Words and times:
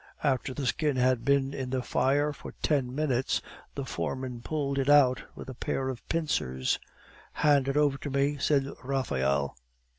After 0.23 0.51
the 0.55 0.65
skin 0.65 0.95
had 0.95 1.23
been 1.23 1.53
in 1.53 1.69
the 1.69 1.83
fire 1.83 2.33
for 2.33 2.53
ten 2.63 2.95
minutes, 2.95 3.39
the 3.75 3.85
foreman 3.85 4.41
pulled 4.41 4.79
it 4.79 4.89
out 4.89 5.23
with 5.35 5.47
a 5.47 5.53
pair 5.53 5.89
of 5.89 6.01
pincers. 6.09 6.79
"Hand 7.33 7.67
it 7.67 7.77
over 7.77 7.99
to 7.99 8.09
me," 8.09 8.37
said 8.39 8.65
Raphael. 8.83 9.55